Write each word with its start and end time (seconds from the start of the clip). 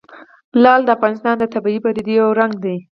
لعل 0.63 0.81
د 0.85 0.89
افغانستان 0.97 1.35
د 1.39 1.43
طبیعي 1.53 1.79
پدیدو 1.83 2.11
یو 2.21 2.29
رنګ 2.39 2.53
دی. 2.63 2.77